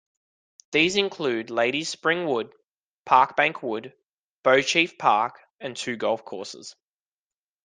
[0.71, 2.51] These include Ladies' Spring Wood,
[3.05, 3.93] Parkbank Wood,
[4.43, 6.75] Beauchief Park, and two golf courses.